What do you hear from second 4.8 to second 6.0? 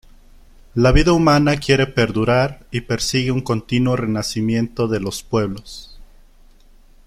de los pueblos.